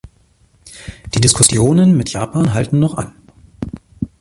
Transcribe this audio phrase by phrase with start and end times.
[1.13, 3.13] Die Diskussionen mit Japan halten noch an.